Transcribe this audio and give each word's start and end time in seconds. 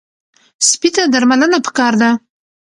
سپي 0.69 0.89
ته 0.95 1.03
درملنه 1.13 1.57
پکار 1.65 1.93
ده. 2.01 2.09